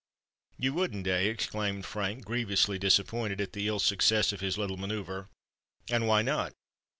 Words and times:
"You 0.57 0.73
wouldn't—eh?" 0.73 1.29
exclaimed 1.29 1.85
Frank, 1.85 2.25
grievously 2.25 2.79
disappointed 2.79 3.39
at 3.39 3.53
the 3.53 3.67
ill 3.67 3.77
success 3.77 4.31
of 4.33 4.39
his 4.39 4.57
little 4.57 4.75
manœuvre. 4.77 5.27
"And 5.91 6.07
why 6.07 6.23
not?" 6.23 6.53